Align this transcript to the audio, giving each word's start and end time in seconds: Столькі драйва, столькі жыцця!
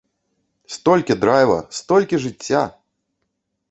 Столькі 0.75 1.17
драйва, 1.25 1.59
столькі 1.83 2.23
жыцця! 2.27 2.67